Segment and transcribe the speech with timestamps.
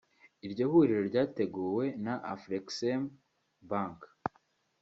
[0.45, 3.99] Iryo huriro ryateguwe na Afreximbank